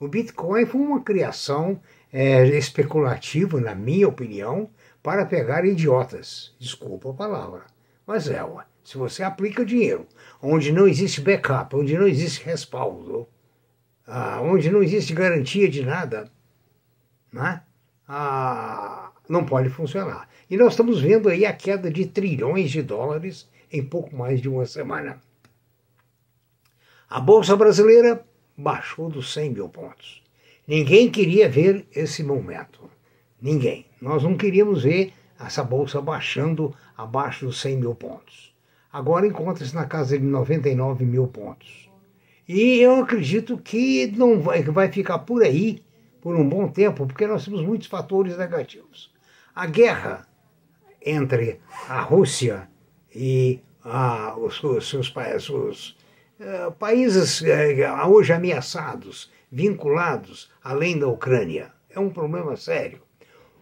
O 0.00 0.08
Bitcoin 0.08 0.64
foi 0.64 0.80
uma 0.80 1.02
criação 1.02 1.78
é, 2.10 2.46
especulativa, 2.56 3.60
na 3.60 3.74
minha 3.74 4.08
opinião, 4.08 4.70
para 5.02 5.26
pegar 5.26 5.66
idiotas. 5.66 6.54
Desculpa 6.58 7.10
a 7.10 7.12
palavra, 7.12 7.66
mas 8.06 8.28
é, 8.28 8.42
ué. 8.42 8.64
Se 8.84 8.96
você 8.96 9.24
aplica 9.24 9.64
dinheiro 9.64 10.06
onde 10.40 10.70
não 10.72 10.86
existe 10.86 11.20
backup, 11.20 11.74
onde 11.74 11.98
não 11.98 12.06
existe 12.06 12.44
respaldo, 12.44 13.26
ah, 14.06 14.40
onde 14.40 14.70
não 14.70 14.80
existe 14.80 15.12
garantia 15.12 15.68
de 15.68 15.84
nada, 15.84 16.30
né? 17.32 17.62
ah, 18.06 19.10
não 19.28 19.44
pode 19.44 19.68
funcionar. 19.70 20.28
E 20.48 20.56
nós 20.56 20.72
estamos 20.74 21.00
vendo 21.00 21.28
aí 21.28 21.44
a 21.44 21.52
queda 21.52 21.90
de 21.90 22.06
trilhões 22.06 22.70
de 22.70 22.80
dólares 22.80 23.48
em 23.72 23.82
pouco 23.84 24.16
mais 24.16 24.40
de 24.40 24.48
uma 24.48 24.64
semana. 24.64 25.20
A 27.10 27.18
Bolsa 27.18 27.56
Brasileira 27.56 28.24
baixou 28.56 29.08
dos 29.08 29.32
100 29.32 29.50
mil 29.50 29.68
pontos. 29.68 30.22
Ninguém 30.66 31.10
queria 31.10 31.48
ver 31.48 31.86
esse 31.94 32.22
momento. 32.22 32.88
Ninguém. 33.40 33.86
Nós 34.00 34.22
não 34.22 34.36
queríamos 34.36 34.84
ver 34.84 35.12
essa 35.38 35.62
bolsa 35.62 36.00
baixando 36.00 36.74
abaixo 36.96 37.46
dos 37.46 37.60
100 37.60 37.76
mil 37.76 37.94
pontos 37.94 38.56
agora 38.96 39.26
encontra-se 39.26 39.74
na 39.74 39.84
casa 39.84 40.18
de 40.18 40.24
99 40.24 41.04
mil 41.04 41.26
pontos. 41.26 41.90
E 42.48 42.78
eu 42.78 43.02
acredito 43.02 43.58
que 43.58 44.06
não 44.16 44.40
vai, 44.40 44.62
vai 44.62 44.90
ficar 44.90 45.18
por 45.18 45.42
aí 45.42 45.82
por 46.22 46.34
um 46.34 46.48
bom 46.48 46.66
tempo, 46.66 47.06
porque 47.06 47.26
nós 47.26 47.44
temos 47.44 47.60
muitos 47.60 47.88
fatores 47.88 48.38
negativos. 48.38 49.12
A 49.54 49.66
guerra 49.66 50.26
entre 51.04 51.60
a 51.88 52.00
Rússia 52.00 52.68
e 53.14 53.60
os, 54.38 54.64
os 54.64 54.88
seus 54.88 55.12
os, 55.50 55.96
uh, 56.40 56.72
países 56.78 57.42
uh, 57.42 58.08
hoje 58.08 58.32
ameaçados, 58.32 59.30
vinculados 59.52 60.50
além 60.64 60.98
da 60.98 61.06
Ucrânia, 61.06 61.70
é 61.90 62.00
um 62.00 62.08
problema 62.08 62.56
sério. 62.56 63.02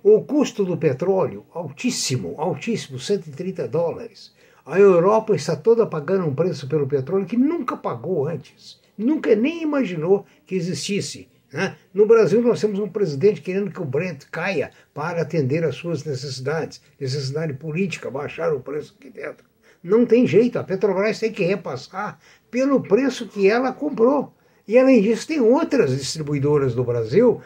O 0.07 0.21
custo 0.21 0.67
do 0.67 0.77
petróleo, 0.77 1.47
altíssimo, 1.51 2.35
altíssimo, 2.37 2.99
130 2.99 3.67
dólares. 3.67 4.35
A 4.67 4.79
Europa 4.79 5.35
está 5.35 5.57
toda 5.57 5.87
pagando 5.87 6.27
um 6.27 6.35
preço 6.35 6.69
pelo 6.69 6.87
petróleo 6.87 7.25
que 7.25 7.39
nunca 7.39 7.75
pagou 7.75 8.29
antes, 8.29 8.79
nunca 8.99 9.35
nem 9.35 9.63
imaginou 9.63 10.27
que 10.45 10.57
existisse. 10.57 11.27
Né? 11.51 11.75
No 11.95 12.05
Brasil, 12.05 12.43
nós 12.43 12.61
temos 12.61 12.81
um 12.81 12.87
presidente 12.87 13.41
querendo 13.41 13.71
que 13.71 13.81
o 13.81 13.87
Brent 13.87 14.25
caia 14.31 14.73
para 14.93 15.23
atender 15.23 15.65
às 15.65 15.77
suas 15.77 16.05
necessidades, 16.05 16.83
necessidade 17.01 17.55
política, 17.55 18.11
baixar 18.11 18.53
o 18.53 18.61
preço 18.61 18.95
aqui 19.01 19.09
dentro. 19.09 19.47
Não 19.83 20.05
tem 20.05 20.27
jeito, 20.27 20.59
a 20.59 20.65
Petrobras 20.65 21.19
tem 21.19 21.33
que 21.33 21.45
repassar 21.45 22.19
pelo 22.51 22.83
preço 22.83 23.27
que 23.27 23.49
ela 23.49 23.73
comprou. 23.73 24.35
E 24.67 24.79
além 24.79 25.03
disso, 25.03 25.27
tem 25.27 25.41
outras 25.41 25.97
distribuidoras 25.97 26.75
do 26.75 26.83
Brasil, 26.83 27.41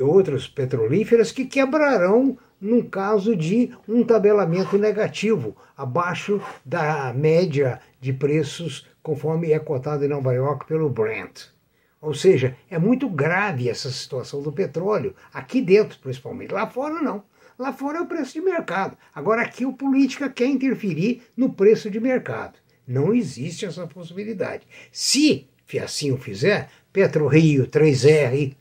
outras 0.00 0.46
petrolíferas, 0.46 1.32
que 1.32 1.44
quebrarão 1.44 2.38
num 2.60 2.82
caso 2.82 3.36
de 3.36 3.70
um 3.86 4.04
tabelamento 4.04 4.76
negativo, 4.76 5.56
abaixo 5.76 6.40
da 6.64 7.12
média 7.12 7.80
de 8.00 8.12
preços 8.12 8.86
conforme 9.02 9.52
é 9.52 9.58
cotado 9.58 10.04
em 10.04 10.08
Nova 10.08 10.32
York 10.32 10.66
pelo 10.66 10.90
Brent. 10.90 11.46
Ou 12.00 12.14
seja, 12.14 12.56
é 12.70 12.78
muito 12.78 13.08
grave 13.08 13.68
essa 13.68 13.90
situação 13.90 14.42
do 14.42 14.52
petróleo, 14.52 15.14
aqui 15.32 15.60
dentro 15.60 15.98
principalmente. 15.98 16.52
Lá 16.52 16.66
fora 16.66 17.00
não. 17.00 17.22
Lá 17.58 17.72
fora 17.72 17.98
é 17.98 18.00
o 18.00 18.06
preço 18.06 18.34
de 18.34 18.40
mercado. 18.40 18.96
Agora 19.12 19.42
aqui 19.42 19.64
o 19.64 19.72
política 19.72 20.28
quer 20.28 20.46
interferir 20.46 21.22
no 21.36 21.52
preço 21.52 21.90
de 21.90 21.98
mercado. 21.98 22.58
Não 22.86 23.12
existe 23.12 23.66
essa 23.66 23.86
possibilidade. 23.86 24.66
Se 24.92 25.48
assim 25.82 26.12
o 26.12 26.16
fizer, 26.16 26.70
PetroRio, 26.92 27.66
3R, 27.66 28.52
uh, 28.52 28.56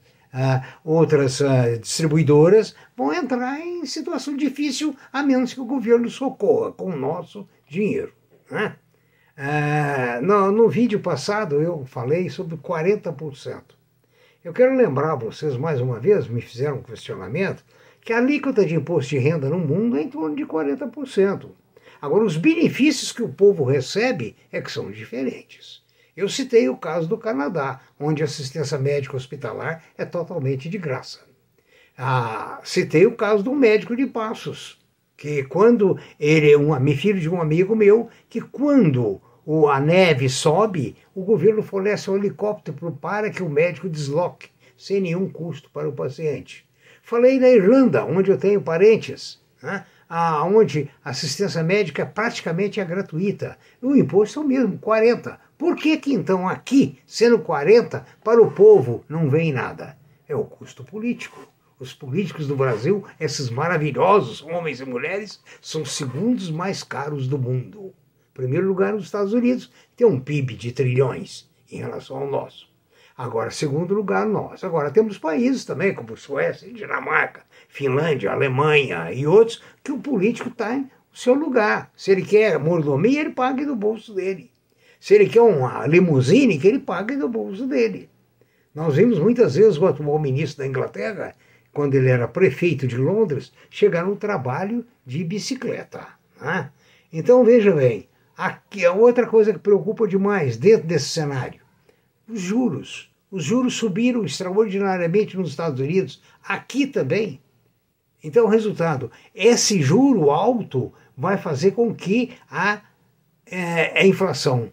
outras 0.83 1.39
uh, 1.39 1.79
distribuidoras 1.79 2.75
vão 2.95 3.13
entrar 3.13 3.59
em 3.59 3.85
situação 3.85 4.35
difícil, 4.35 4.95
a 5.11 5.23
menos 5.23 5.53
que 5.53 5.59
o 5.59 5.65
governo 5.65 6.09
socorra 6.09 6.71
com 6.71 6.91
o 6.91 6.95
nosso 6.95 7.47
dinheiro. 7.67 8.13
Né? 8.49 8.75
Uh, 9.37 10.25
no, 10.25 10.51
no 10.51 10.69
vídeo 10.69 10.99
passado 10.99 11.61
eu 11.61 11.85
falei 11.85 12.29
sobre 12.29 12.57
40%. 12.57 13.61
Eu 14.43 14.53
quero 14.53 14.75
lembrar 14.75 15.15
vocês 15.15 15.57
mais 15.57 15.81
uma 15.81 15.99
vez, 15.99 16.27
me 16.27 16.41
fizeram 16.41 16.77
um 16.77 16.83
questionamento, 16.83 17.63
que 18.01 18.13
a 18.13 18.17
alíquota 18.17 18.65
de 18.65 18.75
imposto 18.75 19.09
de 19.09 19.17
renda 19.17 19.49
no 19.49 19.59
mundo 19.59 19.97
é 19.97 20.03
em 20.03 20.09
torno 20.09 20.35
de 20.35 20.45
40%. 20.45 21.49
Agora, 22.01 22.23
os 22.23 22.37
benefícios 22.37 23.11
que 23.11 23.23
o 23.23 23.27
povo 23.27 23.63
recebe 23.63 24.35
é 24.51 24.61
que 24.61 24.71
são 24.71 24.91
diferentes. 24.91 25.83
Eu 26.17 26.27
citei 26.27 26.67
o 26.67 26.75
caso 26.75 27.07
do 27.07 27.15
Canadá, 27.15 27.79
onde 27.99 28.23
a 28.23 28.25
assistência 28.25 28.75
médica 28.79 29.15
hospitalar 29.15 29.83
é 29.95 30.03
totalmente 30.03 30.67
de 30.67 30.75
graça. 30.75 31.19
Ah, 31.95 32.59
citei 32.63 33.05
o 33.05 33.15
caso 33.15 33.43
do 33.43 33.53
médico 33.53 33.95
de 33.95 34.07
Passos, 34.07 34.79
que 35.15 35.43
quando 35.43 35.95
ele 36.19 36.51
é 36.51 36.57
um 36.57 36.75
filho 36.95 37.19
de 37.19 37.29
um 37.29 37.39
amigo 37.39 37.75
meu, 37.75 38.09
que 38.27 38.41
quando 38.41 39.21
a 39.71 39.79
neve 39.79 40.27
sobe, 40.27 40.95
o 41.13 41.23
governo 41.23 41.61
fornece 41.61 42.09
um 42.09 42.17
helicóptero 42.17 42.91
para 42.99 43.29
que 43.29 43.43
o 43.43 43.49
médico 43.49 43.87
desloque, 43.87 44.49
sem 44.75 44.99
nenhum 44.99 45.29
custo 45.29 45.69
para 45.69 45.87
o 45.87 45.93
paciente. 45.93 46.67
Falei 47.03 47.39
na 47.39 47.49
Irlanda, 47.49 48.03
onde 48.03 48.31
eu 48.31 48.39
tenho 48.39 48.59
parentes, 48.59 49.39
né? 49.61 49.85
onde 50.51 50.89
a 51.05 51.11
assistência 51.11 51.61
médica 51.61 52.07
praticamente 52.07 52.79
é 52.79 52.85
gratuita. 52.85 53.55
O 53.79 53.95
imposto 53.95 54.39
é 54.39 54.43
o 54.43 54.47
mesmo, 54.47 54.79
40%. 54.79 55.37
Por 55.57 55.75
que, 55.75 55.97
que 55.97 56.13
então 56.13 56.47
aqui, 56.47 56.99
sendo 57.07 57.39
40, 57.39 58.05
para 58.23 58.39
o 58.39 58.51
povo 58.51 59.03
não 59.09 59.27
vem 59.27 59.51
nada? 59.51 59.97
É 60.29 60.35
o 60.35 60.43
custo 60.43 60.83
político. 60.83 61.47
Os 61.79 61.93
políticos 61.93 62.47
do 62.47 62.55
Brasil, 62.55 63.03
esses 63.19 63.49
maravilhosos 63.49 64.43
homens 64.43 64.79
e 64.79 64.85
mulheres, 64.85 65.41
são 65.59 65.81
os 65.81 65.95
segundos 65.95 66.51
mais 66.51 66.83
caros 66.83 67.27
do 67.27 67.39
mundo. 67.39 67.93
Em 68.31 68.33
primeiro 68.35 68.67
lugar, 68.67 68.93
os 68.93 69.05
Estados 69.05 69.33
Unidos 69.33 69.71
tem 69.95 70.05
um 70.05 70.19
PIB 70.19 70.53
de 70.53 70.71
trilhões 70.71 71.49
em 71.71 71.77
relação 71.77 72.17
ao 72.17 72.29
nosso. 72.29 72.69
Agora, 73.17 73.49
segundo 73.49 73.95
lugar, 73.95 74.27
nós. 74.27 74.63
Agora, 74.63 74.91
temos 74.91 75.17
países 75.17 75.65
também, 75.65 75.91
como 75.91 76.15
Suécia, 76.15 76.71
Dinamarca, 76.71 77.41
Finlândia, 77.67 78.31
Alemanha 78.31 79.11
e 79.11 79.25
outros, 79.25 79.63
que 79.83 79.91
o 79.91 79.99
político 79.99 80.49
está 80.49 80.75
em 80.75 80.87
seu 81.11 81.33
lugar. 81.33 81.91
Se 81.95 82.11
ele 82.11 82.23
quer 82.23 82.59
mordomia, 82.59 83.21
ele 83.21 83.31
paga 83.31 83.65
do 83.65 83.75
bolso 83.75 84.13
dele. 84.13 84.51
Se 84.99 85.13
ele 85.13 85.29
quer 85.29 85.41
uma 85.41 85.85
limusine, 85.85 86.57
que 86.57 86.67
ele 86.67 86.79
pague 86.79 87.15
do 87.15 87.29
bolso 87.29 87.67
dele. 87.67 88.09
Nós 88.73 88.95
vimos 88.95 89.19
muitas 89.19 89.55
vezes 89.55 89.77
o 89.77 89.85
atual 89.85 90.19
ministro 90.19 90.63
da 90.63 90.67
Inglaterra, 90.67 91.35
quando 91.73 91.95
ele 91.95 92.09
era 92.09 92.27
prefeito 92.27 92.87
de 92.87 92.97
Londres, 92.97 93.51
chegar 93.69 94.05
no 94.05 94.15
trabalho 94.15 94.85
de 95.05 95.23
bicicleta. 95.23 96.07
Né? 96.39 96.69
Então 97.11 97.43
veja 97.43 97.71
bem, 97.71 98.07
aqui 98.37 98.85
a 98.85 98.93
outra 98.93 99.25
coisa 99.25 99.53
que 99.53 99.59
preocupa 99.59 100.07
demais 100.07 100.57
dentro 100.57 100.87
desse 100.87 101.09
cenário. 101.09 101.61
Os 102.27 102.39
juros. 102.39 103.11
Os 103.29 103.43
juros 103.43 103.75
subiram 103.75 104.23
extraordinariamente 104.23 105.35
nos 105.35 105.49
Estados 105.49 105.79
Unidos, 105.79 106.21
aqui 106.47 106.87
também. 106.87 107.41
Então, 108.23 108.47
resultado: 108.47 109.11
esse 109.33 109.81
juro 109.81 110.31
alto 110.31 110.93
vai 111.15 111.37
fazer 111.37 111.71
com 111.71 111.93
que 111.93 112.33
a, 112.49 112.81
é, 113.45 114.01
a 114.01 114.05
inflação, 114.05 114.71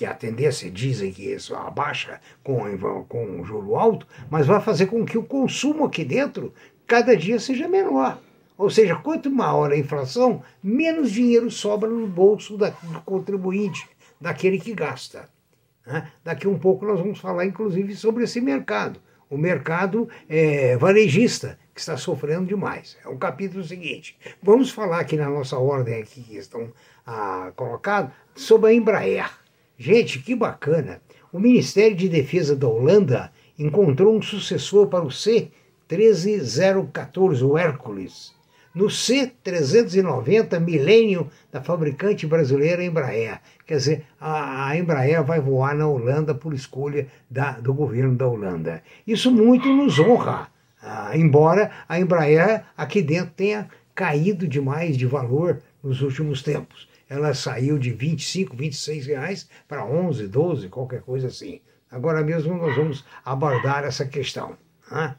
que 0.00 0.06
a 0.06 0.14
tendência 0.14 0.70
dizem 0.70 1.12
que 1.12 1.30
isso 1.30 1.54
abaixa 1.54 2.22
com, 2.42 2.58
com 3.06 3.38
o 3.38 3.44
juro 3.44 3.76
alto, 3.76 4.06
mas 4.30 4.46
vai 4.46 4.58
fazer 4.58 4.86
com 4.86 5.04
que 5.04 5.18
o 5.18 5.22
consumo 5.22 5.84
aqui 5.84 6.06
dentro 6.06 6.54
cada 6.86 7.14
dia 7.14 7.38
seja 7.38 7.68
menor. 7.68 8.18
Ou 8.56 8.70
seja, 8.70 8.96
quanto 8.96 9.30
maior 9.30 9.70
a 9.70 9.76
inflação, 9.76 10.42
menos 10.62 11.12
dinheiro 11.12 11.50
sobra 11.50 11.90
no 11.90 12.06
bolso 12.06 12.56
do 12.56 12.72
contribuinte, 13.04 13.86
daquele 14.18 14.58
que 14.58 14.72
gasta. 14.72 15.28
Né? 15.86 16.10
Daqui 16.24 16.48
um 16.48 16.58
pouco 16.58 16.86
nós 16.86 16.98
vamos 16.98 17.20
falar, 17.20 17.44
inclusive, 17.44 17.94
sobre 17.94 18.24
esse 18.24 18.40
mercado. 18.40 18.98
O 19.28 19.36
mercado 19.36 20.08
é, 20.30 20.78
varejista, 20.78 21.58
que 21.74 21.80
está 21.80 21.98
sofrendo 21.98 22.46
demais. 22.46 22.96
É 23.04 23.08
o 23.08 23.18
capítulo 23.18 23.62
seguinte. 23.62 24.18
Vamos 24.42 24.70
falar 24.70 25.00
aqui 25.00 25.18
na 25.18 25.28
nossa 25.28 25.58
ordem 25.58 26.00
aqui 26.00 26.22
que 26.22 26.38
estão 26.38 26.72
ah, 27.06 27.52
colocados 27.54 28.12
sobre 28.34 28.70
a 28.70 28.74
Embraer. 28.74 29.39
Gente, 29.82 30.18
que 30.18 30.34
bacana! 30.34 31.00
O 31.32 31.40
Ministério 31.40 31.96
de 31.96 32.06
Defesa 32.06 32.54
da 32.54 32.68
Holanda 32.68 33.32
encontrou 33.58 34.14
um 34.14 34.20
sucessor 34.20 34.88
para 34.88 35.06
o 35.06 35.10
C-13014, 35.10 37.42
o 37.42 37.56
Hércules 37.56 38.38
no 38.74 38.88
C390 38.88 40.60
Millennium 40.60 41.28
da 41.50 41.62
fabricante 41.62 42.26
brasileira 42.26 42.84
Embraer. 42.84 43.40
Quer 43.66 43.76
dizer, 43.78 44.04
a, 44.20 44.68
a 44.68 44.76
Embraer 44.76 45.24
vai 45.24 45.40
voar 45.40 45.74
na 45.74 45.88
Holanda 45.88 46.34
por 46.34 46.52
escolha 46.52 47.06
da, 47.30 47.52
do 47.52 47.72
governo 47.72 48.14
da 48.14 48.28
Holanda. 48.28 48.82
Isso 49.06 49.32
muito 49.32 49.66
nos 49.66 49.98
honra, 49.98 50.48
ah, 50.82 51.16
embora 51.16 51.70
a 51.88 51.98
Embraer 51.98 52.64
aqui 52.76 53.00
dentro 53.00 53.32
tenha 53.34 53.66
caído 53.94 54.46
demais 54.46 54.96
de 54.96 55.06
valor 55.06 55.62
nos 55.82 56.02
últimos 56.02 56.42
tempos. 56.42 56.88
Ela 57.08 57.34
saiu 57.34 57.78
de 57.78 57.90
25, 57.90 58.56
26 58.56 59.06
reais 59.06 59.48
para 59.66 59.84
11, 59.84 60.28
12, 60.28 60.68
qualquer 60.68 61.02
coisa 61.02 61.26
assim. 61.26 61.60
Agora 61.90 62.22
mesmo 62.22 62.56
nós 62.56 62.76
vamos 62.76 63.04
abordar 63.24 63.84
essa 63.84 64.06
questão. 64.06 64.56
Né? 64.90 65.16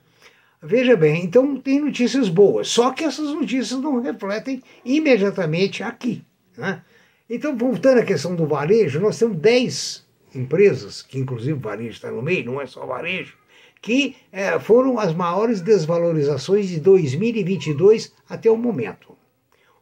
Veja 0.64 0.96
bem, 0.96 1.26
então 1.26 1.60
tem 1.60 1.82
notícias 1.82 2.30
boas, 2.30 2.70
só 2.70 2.92
que 2.92 3.04
essas 3.04 3.34
notícias 3.34 3.80
não 3.82 4.00
refletem 4.00 4.62
imediatamente 4.86 5.84
aqui. 5.84 6.24
Né? 6.56 6.82
Então, 7.30 7.58
voltando 7.58 8.00
à 8.00 8.04
questão 8.04 8.36
do 8.36 8.46
varejo, 8.46 9.00
nós 9.00 9.18
temos 9.18 9.38
10 9.38 10.06
empresas, 10.36 11.02
que 11.02 11.18
inclusive 11.18 11.54
o 11.54 11.60
varejo 11.60 11.92
está 11.92 12.12
no 12.12 12.22
meio, 12.22 12.46
não 12.46 12.62
é 12.62 12.66
só 12.66 12.86
varejo, 12.86 13.38
que 13.82 14.16
é, 14.32 14.60
foram 14.60 15.00
as 15.00 15.14
maiores 15.14 15.60
desvalorizações 15.60 16.68
de 16.68 16.80
2022 16.80 18.14
até 18.30 18.50
o 18.50 18.56
momento. 18.56 19.18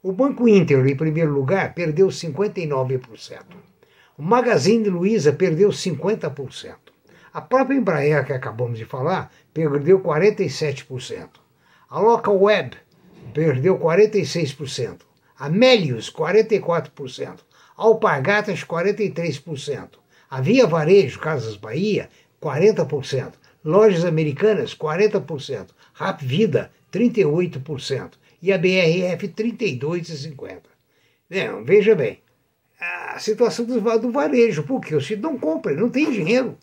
O 0.02 0.14
Banco 0.14 0.48
Inter, 0.48 0.86
em 0.88 0.96
primeiro 0.96 1.34
lugar, 1.34 1.74
perdeu 1.74 2.08
59%. 2.08 3.42
O 4.18 4.24
Magazine 4.24 4.88
Luiza 4.88 5.34
perdeu 5.34 5.70
50%. 5.70 6.76
A 7.34 7.42
própria 7.42 7.76
Embraer, 7.76 8.26
que 8.26 8.34
acabamos 8.34 8.78
de 8.78 8.86
falar, 8.86 9.32
perdeu 9.54 10.00
47%. 10.00 11.30
A 11.90 12.00
Local 12.00 12.42
Web 12.42 12.78
perdeu 13.34 13.78
46%. 13.78 15.02
A 15.38 15.50
Melius, 15.50 16.12
44%. 16.12 17.40
A 17.78 17.84
Alpargatas, 17.84 18.64
43%. 18.64 19.90
A 20.30 20.42
Via 20.42 20.66
Varejo, 20.66 21.20
Casas 21.20 21.56
Bahia, 21.58 22.10
40%. 22.42 23.34
Lojas 23.64 24.06
Americanas, 24.06 24.76
40%. 24.76 25.70
Rap 25.94 26.26
Vida, 26.26 26.72
38%. 26.92 28.14
E 28.42 28.54
a 28.54 28.58
BRF, 28.58 29.28
32,50%. 29.28 30.62
veja 31.66 31.96
bem, 31.96 32.20
a 32.80 33.20
situação 33.20 33.66
do 33.66 34.12
varejo, 34.12 34.64
porque 34.64 34.96
o 34.96 35.02
Cid 35.02 35.22
não 35.22 35.38
compra, 35.38 35.74
ele 35.74 35.82
não 35.82 35.90
tem 35.90 36.10
dinheiro 36.10 36.58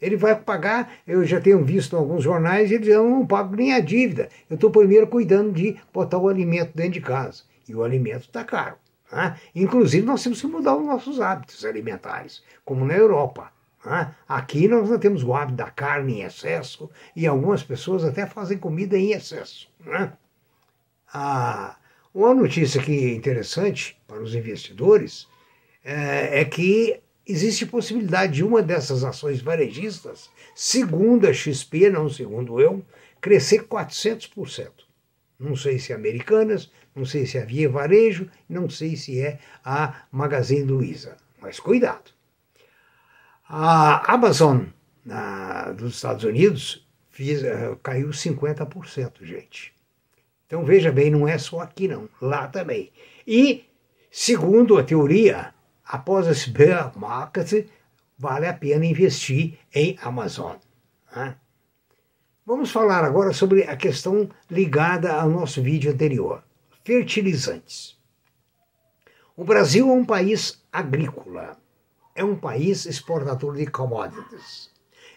ele 0.00 0.16
vai 0.16 0.34
pagar. 0.36 0.92
Eu 1.06 1.24
já 1.24 1.40
tenho 1.40 1.64
visto 1.64 1.94
em 1.94 1.98
alguns 1.98 2.22
jornais 2.22 2.70
ele 2.70 2.80
dizendo: 2.80 3.04
eu 3.04 3.10
não 3.10 3.26
pago 3.26 3.54
nem 3.56 3.72
a 3.72 3.80
dívida. 3.80 4.28
Eu 4.48 4.54
estou 4.54 4.70
primeiro 4.70 5.06
cuidando 5.06 5.52
de 5.52 5.76
botar 5.92 6.18
o 6.18 6.28
alimento 6.28 6.72
dentro 6.74 6.92
de 6.92 7.00
casa. 7.00 7.42
E 7.68 7.74
o 7.74 7.82
alimento 7.82 8.22
está 8.22 8.44
caro. 8.44 8.76
Né? 9.12 9.36
Inclusive, 9.54 10.06
nós 10.06 10.22
temos 10.22 10.40
que 10.40 10.46
mudar 10.46 10.76
os 10.76 10.86
nossos 10.86 11.20
hábitos 11.20 11.64
alimentares, 11.64 12.42
como 12.64 12.84
na 12.84 12.94
Europa. 12.94 13.52
Né? 13.88 14.14
Aqui 14.28 14.68
nós 14.68 14.90
não 14.90 14.98
temos 14.98 15.24
o 15.24 15.32
hábito 15.32 15.56
da 15.56 15.70
carne 15.70 16.20
em 16.20 16.22
excesso 16.22 16.90
e 17.16 17.26
algumas 17.26 17.62
pessoas 17.62 18.04
até 18.04 18.26
fazem 18.26 18.58
comida 18.58 18.98
em 18.98 19.12
excesso. 19.12 19.68
Né? 19.80 20.12
Ah, 21.12 21.76
uma 22.14 22.34
notícia 22.34 22.82
que 22.82 22.92
é 22.92 23.14
interessante 23.14 23.98
para 24.06 24.22
os 24.22 24.34
investidores 24.34 25.26
é, 25.82 26.40
é 26.40 26.44
que 26.44 27.00
existe 27.26 27.64
possibilidade 27.64 28.34
de 28.34 28.44
uma 28.44 28.62
dessas 28.62 29.04
ações 29.04 29.40
varejistas, 29.40 30.28
segundo 30.54 31.26
a 31.26 31.32
XP, 31.32 31.88
não 31.88 32.10
segundo 32.10 32.60
eu, 32.60 32.84
crescer 33.22 33.66
400%. 33.66 34.70
Não 35.38 35.56
sei 35.56 35.78
se 35.78 35.92
é 35.92 35.94
Americanas, 35.94 36.70
não 36.94 37.06
sei 37.06 37.24
se 37.24 37.38
é 37.38 37.44
Via 37.44 37.70
Varejo, 37.70 38.28
não 38.48 38.68
sei 38.68 38.96
se 38.96 39.18
é 39.20 39.38
a 39.64 40.02
Magazine 40.12 40.64
Luiza. 40.64 41.16
Mas 41.40 41.58
cuidado. 41.58 42.17
A 43.48 44.12
Amazon 44.12 44.64
na, 45.02 45.72
dos 45.72 45.94
Estados 45.94 46.22
Unidos 46.22 46.86
fiz, 47.08 47.42
uh, 47.42 47.76
caiu 47.82 48.10
50%, 48.10 49.24
gente. 49.24 49.72
Então 50.46 50.64
veja 50.64 50.92
bem, 50.92 51.10
não 51.10 51.26
é 51.26 51.38
só 51.38 51.60
aqui 51.60 51.88
não, 51.88 52.10
lá 52.20 52.46
também. 52.46 52.92
E, 53.26 53.64
segundo 54.10 54.76
a 54.76 54.84
teoria, 54.84 55.54
após 55.82 56.26
esse 56.26 56.50
bear 56.50 56.92
market, 56.98 57.66
vale 58.18 58.46
a 58.46 58.52
pena 58.52 58.84
investir 58.84 59.58
em 59.74 59.98
Amazon. 60.02 60.56
Né? 61.16 61.34
Vamos 62.44 62.70
falar 62.70 63.02
agora 63.02 63.32
sobre 63.32 63.62
a 63.62 63.76
questão 63.76 64.28
ligada 64.50 65.12
ao 65.12 65.30
nosso 65.30 65.62
vídeo 65.62 65.90
anterior: 65.90 66.42
fertilizantes. 66.84 67.96
O 69.34 69.42
Brasil 69.42 69.88
é 69.88 69.92
um 69.92 70.04
país 70.04 70.62
agrícola, 70.70 71.56
é 72.18 72.24
um 72.24 72.34
país 72.34 72.84
exportador 72.84 73.56
de 73.56 73.66
commodities. 73.66 74.70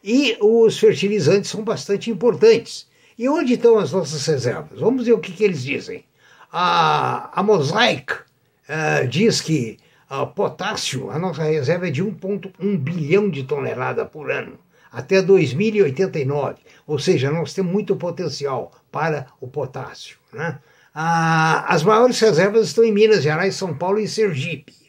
E 0.03 0.37
os 0.39 0.77
fertilizantes 0.79 1.49
são 1.49 1.63
bastante 1.63 2.11
importantes. 2.11 2.87
E 3.17 3.27
onde 3.27 3.53
estão 3.53 3.79
as 3.79 3.91
nossas 3.91 4.25
reservas? 4.25 4.79
Vamos 4.79 5.05
ver 5.05 5.13
o 5.13 5.19
que, 5.19 5.31
que 5.31 5.43
eles 5.43 5.63
dizem. 5.63 6.05
A, 6.51 7.39
a 7.39 7.43
Mosaic 7.43 8.13
uh, 8.13 9.07
diz 9.07 9.41
que 9.41 9.77
uh, 10.11 10.27
potássio, 10.27 11.09
a 11.09 11.17
nossa 11.17 11.43
reserva 11.43 11.87
é 11.87 11.91
de 11.91 12.03
1,1 12.03 12.77
bilhão 12.77 13.29
de 13.29 13.43
toneladas 13.43 14.07
por 14.09 14.31
ano, 14.31 14.59
até 14.91 15.21
2089. 15.21 16.57
Ou 16.85 16.99
seja, 16.99 17.31
nós 17.31 17.53
temos 17.53 17.71
muito 17.71 17.95
potencial 17.95 18.71
para 18.91 19.27
o 19.39 19.47
potássio. 19.47 20.17
Né? 20.31 20.59
Ah, 20.93 21.65
as 21.67 21.81
maiores 21.83 22.19
reservas 22.19 22.67
estão 22.67 22.83
em 22.83 22.91
Minas 22.91 23.23
Gerais, 23.23 23.55
São 23.55 23.75
Paulo 23.75 23.99
e 23.99 24.07
Sergipe. 24.07 24.80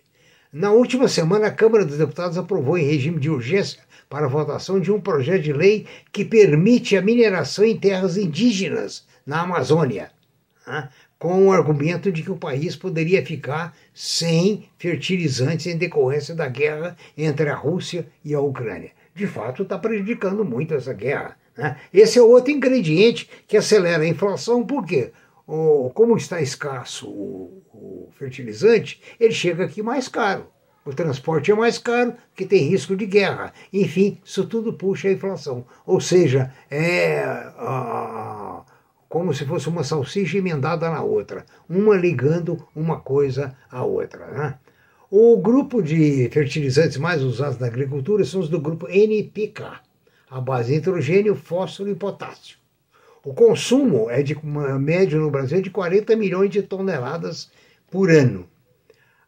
Na 0.52 0.70
última 0.70 1.08
semana, 1.08 1.46
a 1.46 1.50
Câmara 1.50 1.84
dos 1.84 1.96
Deputados 1.96 2.36
aprovou 2.36 2.76
em 2.76 2.84
regime 2.84 3.18
de 3.18 3.30
urgência 3.30 3.80
para 4.08 4.28
votação 4.28 4.78
de 4.78 4.92
um 4.92 5.00
projeto 5.00 5.42
de 5.42 5.52
lei 5.52 5.86
que 6.12 6.24
permite 6.24 6.96
a 6.96 7.00
mineração 7.00 7.64
em 7.64 7.76
terras 7.76 8.18
indígenas 8.18 9.06
na 9.24 9.40
Amazônia. 9.40 10.10
Né? 10.66 10.88
com 11.22 11.46
o 11.46 11.52
argumento 11.52 12.10
de 12.10 12.20
que 12.20 12.32
o 12.32 12.36
país 12.36 12.74
poderia 12.74 13.24
ficar 13.24 13.76
sem 13.94 14.68
fertilizantes 14.76 15.66
em 15.66 15.78
decorrência 15.78 16.34
da 16.34 16.48
guerra 16.48 16.96
entre 17.16 17.48
a 17.48 17.54
Rússia 17.54 18.08
e 18.24 18.34
a 18.34 18.40
Ucrânia. 18.40 18.90
De 19.14 19.24
fato, 19.28 19.62
está 19.62 19.78
prejudicando 19.78 20.44
muito 20.44 20.74
essa 20.74 20.92
guerra. 20.92 21.36
Né? 21.56 21.76
Esse 21.94 22.18
é 22.18 22.22
outro 22.22 22.50
ingrediente 22.50 23.30
que 23.46 23.56
acelera 23.56 24.02
a 24.02 24.08
inflação, 24.08 24.66
porque 24.66 25.12
o, 25.46 25.90
como 25.90 26.16
está 26.16 26.40
escasso 26.40 27.08
o 27.08 27.71
fertilizante, 28.16 29.00
ele 29.18 29.32
chega 29.32 29.64
aqui 29.64 29.82
mais 29.82 30.08
caro. 30.08 30.46
O 30.84 30.92
transporte 30.92 31.50
é 31.50 31.54
mais 31.54 31.78
caro, 31.78 32.14
que 32.34 32.44
tem 32.44 32.68
risco 32.68 32.96
de 32.96 33.06
guerra. 33.06 33.52
Enfim, 33.72 34.18
isso 34.24 34.44
tudo 34.46 34.72
puxa 34.72 35.08
a 35.08 35.12
inflação. 35.12 35.64
Ou 35.86 36.00
seja, 36.00 36.52
é, 36.68 37.22
a, 37.22 38.64
como 39.08 39.32
se 39.32 39.44
fosse 39.44 39.68
uma 39.68 39.84
salsicha 39.84 40.38
emendada 40.38 40.90
na 40.90 41.02
outra, 41.02 41.44
uma 41.68 41.94
ligando 41.94 42.66
uma 42.74 42.98
coisa 42.98 43.56
à 43.70 43.84
outra. 43.84 44.26
Né? 44.26 44.58
O 45.10 45.36
grupo 45.36 45.82
de 45.82 46.28
fertilizantes 46.30 46.96
mais 46.96 47.22
usados 47.22 47.58
na 47.58 47.66
agricultura 47.66 48.24
são 48.24 48.40
os 48.40 48.48
do 48.48 48.58
grupo 48.58 48.88
NPK, 48.88 49.64
a 50.30 50.40
base 50.40 50.70
de 50.70 50.78
nitrogênio, 50.78 51.36
fósforo 51.36 51.90
e 51.90 51.94
potássio. 51.94 52.56
O 53.22 53.34
consumo 53.34 54.10
é 54.10 54.20
de 54.22 54.34
médio 54.80 55.20
no 55.20 55.30
Brasil 55.30 55.62
de 55.62 55.70
40 55.70 56.16
milhões 56.16 56.50
de 56.50 56.62
toneladas 56.62 57.50
por 57.92 58.10
ano. 58.10 58.48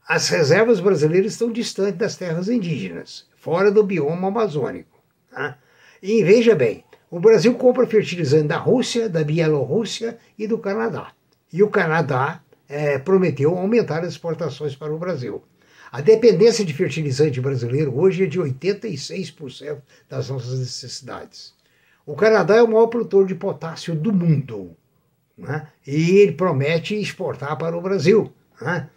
As 0.09 0.31
reservas 0.31 0.81
brasileiras 0.81 1.33
estão 1.33 1.53
distantes 1.53 1.99
das 1.99 2.17
terras 2.17 2.49
indígenas, 2.49 3.27
fora 3.37 3.71
do 3.71 3.85
bioma 3.85 4.29
amazônico. 4.29 4.99
Né? 5.31 5.55
E 6.03 6.25
veja 6.25 6.55
bem, 6.55 6.83
o 7.11 7.21
Brasil 7.21 7.55
compra 7.55 7.87
fertilizante 7.87 8.49
da 8.49 8.57
Rússia, 8.57 9.07
da 9.07 9.23
Bielorrússia 9.23 10.19
e 10.39 10.47
do 10.47 10.59
Canadá. 10.59 11.13
E 11.53 11.63
o 11.63 11.69
Canadá 11.69 12.43
é, 12.67 12.99
prometeu 12.99 13.57
aumentar 13.57 14.01
as 14.03 14.15
exportações 14.15 14.75
para 14.75 14.95
o 14.95 14.99
Brasil. 14.99 15.45
A 15.93 16.01
dependência 16.01 16.65
de 16.65 16.73
fertilizante 16.73 17.41
brasileiro 17.41 17.97
hoje 17.97 18.25
é 18.25 18.27
de 18.27 18.41
86% 18.41 19.77
das 20.09 20.31
nossas 20.31 20.59
necessidades. 20.59 21.55
O 22.07 22.17
Canadá 22.17 22.57
é 22.57 22.63
o 22.63 22.69
maior 22.69 22.87
produtor 22.87 23.27
de 23.27 23.35
potássio 23.35 23.95
do 23.95 24.13
mundo. 24.13 24.75
Né? 25.37 25.69
E 25.87 26.19
ele 26.19 26.33
promete 26.33 26.95
exportar 26.99 27.57
para 27.59 27.77
o 27.77 27.83
Brasil. 27.83 28.33
Né? 28.61 28.89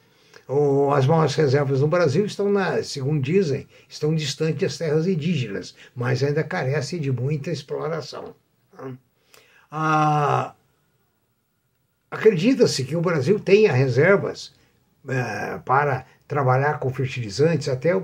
as 0.96 1.06
maiores 1.06 1.36
reservas 1.36 1.82
no 1.82 1.90
Brasil 1.90 2.26
estão, 2.26 2.50
na, 2.50 2.82
segundo 2.82 3.22
dizem, 3.22 3.68
estão 3.90 4.16
distantes 4.16 4.62
das 4.62 4.78
terras 4.78 5.06
indígenas, 5.06 5.76
mas 5.94 6.24
ainda 6.24 6.42
carecem 6.42 7.02
de 7.02 7.12
muita 7.12 7.52
exploração. 7.52 8.34
Né? 8.80 8.98
Ah, 9.70 10.56
Acredita-se 12.10 12.86
que 12.86 12.96
o 12.96 13.02
Brasil 13.02 13.38
tenha 13.38 13.72
reservas 13.72 14.54
é, 15.08 15.60
para 15.66 16.06
trabalhar 16.26 16.80
com 16.80 16.90
fertilizantes 16.90 17.68
até 17.68 17.94
o, 17.94 18.00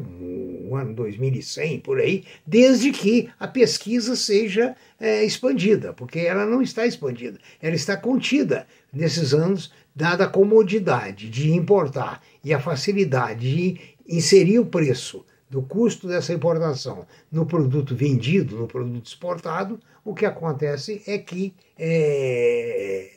o, 0.70 0.76
ano 0.76 0.94
2100, 0.94 1.80
por 1.80 2.00
aí, 2.00 2.26
desde 2.46 2.92
que 2.92 3.30
a 3.40 3.48
pesquisa 3.48 4.16
seja 4.16 4.76
é, 5.00 5.24
expandida, 5.24 5.94
porque 5.94 6.20
ela 6.20 6.46
não 6.46 6.62
está 6.62 6.86
expandida, 6.86 7.40
ela 7.62 7.76
está 7.76 7.96
contida 7.96 8.68
nesses 8.92 9.34
anos, 9.34 9.72
dada 9.96 10.26
a 10.26 10.30
comodidade 10.30 11.30
de 11.30 11.52
importar 11.52 12.22
e 12.44 12.54
a 12.54 12.60
facilidade 12.60 13.56
de 13.56 13.82
inserir 14.08 14.60
o 14.60 14.66
preço 14.66 15.26
do 15.50 15.62
custo 15.62 16.08
dessa 16.08 16.34
importação 16.34 17.06
no 17.32 17.46
produto 17.46 17.96
vendido, 17.96 18.58
no 18.58 18.68
produto 18.68 19.06
exportado, 19.06 19.80
o 20.04 20.14
que 20.14 20.26
acontece 20.26 21.04
é 21.06 21.18
que 21.20 21.54
é, 21.78 23.12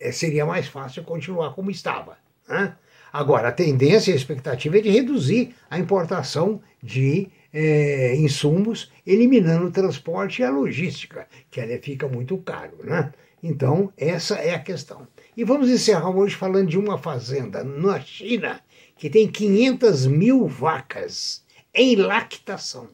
é, 0.00 0.12
seria 0.12 0.44
mais 0.44 0.66
fácil 0.66 1.04
continuar 1.04 1.54
como 1.54 1.70
estava. 1.70 2.18
Né? 2.48 2.74
Agora, 3.12 3.48
a 3.48 3.52
tendência 3.52 4.10
e 4.10 4.14
a 4.14 4.16
expectativa 4.16 4.78
é 4.78 4.80
de 4.80 4.90
reduzir 4.90 5.54
a 5.70 5.78
importação 5.78 6.60
de 6.82 7.28
é, 7.52 8.16
insumos, 8.16 8.92
eliminando 9.06 9.66
o 9.66 9.70
transporte 9.70 10.42
e 10.42 10.44
a 10.44 10.50
logística, 10.50 11.26
que 11.50 11.60
ela 11.60 11.80
fica 11.80 12.06
muito 12.08 12.36
caro. 12.38 12.78
Né? 12.82 13.12
Então, 13.42 13.92
essa 13.96 14.34
é 14.34 14.54
a 14.54 14.58
questão. 14.58 15.06
E 15.36 15.44
vamos 15.44 15.68
encerrar 15.68 16.08
hoje 16.08 16.34
falando 16.34 16.70
de 16.70 16.78
uma 16.78 16.96
fazenda 16.96 17.62
na 17.62 18.00
China 18.00 18.58
que 18.96 19.10
tem 19.10 19.28
500 19.28 20.06
mil 20.06 20.48
vacas 20.48 21.44
em 21.74 21.94
lactação. 21.94 22.88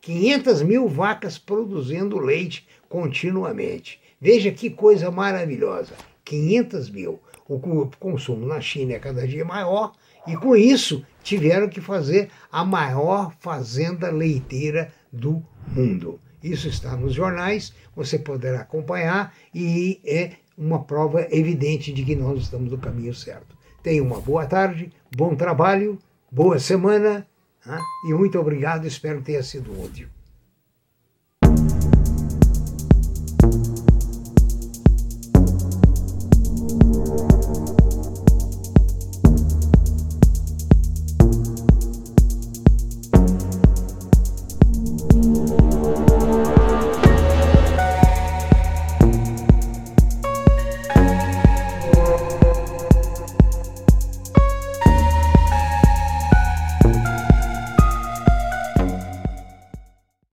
500 0.00 0.62
mil 0.62 0.88
vacas 0.88 1.38
produzindo 1.38 2.18
leite 2.18 2.66
continuamente. 2.88 4.00
Veja 4.20 4.50
que 4.50 4.70
coisa 4.70 5.08
maravilhosa. 5.08 5.94
500 6.24 6.90
mil. 6.90 7.20
O 7.48 7.60
consumo 7.96 8.44
na 8.44 8.60
China 8.60 8.94
é 8.94 8.98
cada 8.98 9.24
dia 9.24 9.44
maior 9.44 9.92
e, 10.26 10.36
com 10.36 10.56
isso, 10.56 11.06
tiveram 11.22 11.68
que 11.68 11.80
fazer 11.80 12.28
a 12.50 12.64
maior 12.64 13.32
fazenda 13.38 14.10
leiteira 14.10 14.92
do 15.12 15.40
mundo. 15.68 16.20
Isso 16.42 16.66
está 16.66 16.96
nos 16.96 17.14
jornais, 17.14 17.72
você 17.94 18.18
poderá 18.18 18.62
acompanhar 18.62 19.32
e 19.54 20.00
é 20.04 20.32
uma 20.56 20.82
prova 20.82 21.26
evidente 21.30 21.92
de 21.92 22.04
que 22.04 22.14
nós 22.14 22.42
estamos 22.42 22.70
no 22.70 22.78
caminho 22.78 23.14
certo. 23.14 23.56
Tenha 23.82 24.02
uma 24.02 24.20
boa 24.20 24.46
tarde, 24.46 24.92
bom 25.16 25.34
trabalho, 25.34 25.98
boa 26.30 26.58
semana 26.58 27.26
né? 27.66 27.78
e 28.08 28.14
muito 28.14 28.38
obrigado. 28.38 28.86
Espero 28.86 29.18
que 29.18 29.26
tenha 29.26 29.42
sido 29.42 29.72
útil. 29.82 30.08